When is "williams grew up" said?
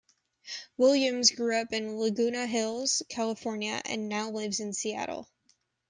0.77-1.71